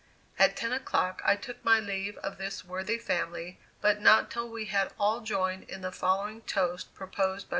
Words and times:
At 0.39 0.55
ten 0.55 0.73
o'clock 0.73 1.21
I 1.23 1.35
took 1.35 1.63
my 1.63 1.79
leave 1.79 2.17
of 2.23 2.39
this 2.39 2.65
worthy 2.65 2.97
family, 2.97 3.59
but 3.81 4.01
not 4.01 4.31
till 4.31 4.49
we 4.49 4.65
had 4.65 4.93
all 4.99 5.21
joined 5.21 5.65
in 5.69 5.81
the 5.81 5.91
following 5.91 6.41
toast 6.41 6.91
proposed 6.95 7.47
by 7.47 7.49
M. 7.49 7.49